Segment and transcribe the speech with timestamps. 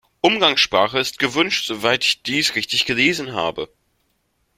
[0.21, 3.69] Umgangssprache ist gewünscht, soweit ich dies richtig gelesen habe.